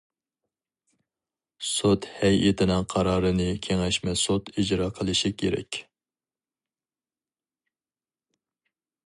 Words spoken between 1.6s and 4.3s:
سوت ھەيئىتىنىڭ قارارىنى كېڭەشمە